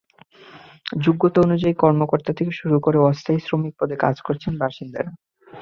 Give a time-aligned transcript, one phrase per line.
[1.01, 5.11] যোগ্যতা অনুযায়ী কর্মকর্তা থেকে শুরু করে অস্থায়ী শ্রমিক পদে কাজ করছেন বাসিন্দারা।